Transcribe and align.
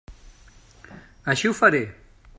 Així 1.35 1.51
ho 1.51 1.55
faré. 1.63 1.85